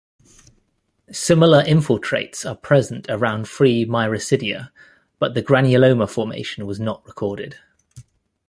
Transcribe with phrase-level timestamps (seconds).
[1.11, 4.71] Similar infiltrates are present around free miracidia,
[5.19, 7.59] but the granuloma formation was not recorded.